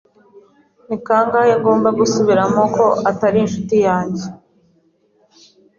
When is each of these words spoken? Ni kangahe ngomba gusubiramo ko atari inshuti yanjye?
Ni 0.87 0.97
kangahe 1.05 1.53
ngomba 1.59 1.89
gusubiramo 1.99 2.61
ko 2.75 2.85
atari 3.09 3.37
inshuti 3.43 3.75
yanjye? 3.87 4.25